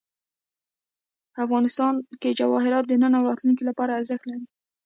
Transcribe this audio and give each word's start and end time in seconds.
افغانستان 1.43 1.93
کې 2.21 2.29
جواهرات 2.39 2.83
د 2.87 2.93
نن 3.01 3.13
او 3.17 3.27
راتلونکي 3.29 3.63
لپاره 3.69 3.95
ارزښت 3.99 4.23
لري. 4.27 4.47